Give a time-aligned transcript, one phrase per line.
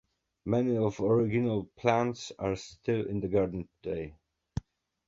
[0.47, 4.15] Many of the original plants are still in the garden today.